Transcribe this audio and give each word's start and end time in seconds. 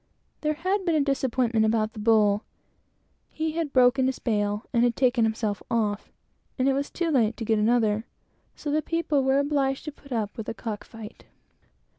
There 0.41 0.55
had 0.55 0.83
been 0.83 0.95
a 0.95 0.99
disappointment 1.01 1.63
about 1.63 1.93
the 1.93 1.99
bull; 1.99 2.43
he 3.29 3.51
had 3.51 3.71
broken 3.71 4.07
his 4.07 4.17
bail, 4.17 4.65
and 4.73 4.95
taken 4.95 5.25
himself 5.25 5.61
off, 5.69 6.11
and 6.57 6.67
it 6.67 6.73
was 6.73 6.89
too 6.89 7.11
late 7.11 7.37
to 7.37 7.45
get 7.45 7.59
another; 7.59 8.05
so 8.55 8.71
the 8.71 8.81
people 8.81 9.23
were 9.23 9.37
obliged 9.37 9.85
to 9.85 9.91
put 9.91 10.11
up 10.11 10.35
with 10.37 10.49
a 10.49 10.55
cock 10.55 10.85
fight. 10.85 11.25